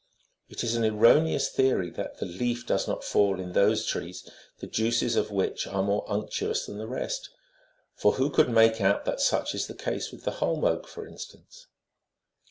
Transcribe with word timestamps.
47 0.47 0.53
It 0.55 0.63
is 0.67 0.75
an 0.75 0.83
erroneous 0.95 1.49
theory 1.49 1.91
that 1.91 2.17
the 2.17 2.25
leaf 2.25 2.65
does 2.65 2.87
not 2.87 3.03
fall 3.03 3.39
in 3.39 3.51
those 3.51 3.85
trees 3.85 4.27
the 4.57 4.65
juices 4.65 5.15
of 5.15 5.29
which 5.29 5.67
are 5.67 5.83
more 5.83 6.03
unctuous 6.11 6.65
than 6.65 6.79
the 6.79 6.87
rest; 6.87 7.29
for 7.93 8.13
who 8.13 8.31
could 8.31 8.49
make 8.49 8.81
out 8.81 9.05
that 9.05 9.21
such 9.21 9.53
is 9.53 9.67
the 9.67 9.75
case 9.75 10.11
with 10.11 10.23
the 10.23 10.31
holm 10.41 10.65
oak, 10.65 10.87
for 10.87 11.05
instance 11.07 11.67